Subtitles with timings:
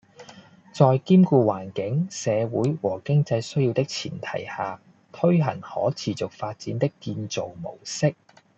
[0.73, 4.81] 在兼顧環境、社會和經濟需要的前提下，
[5.11, 8.15] 推行可持續發展的建造模式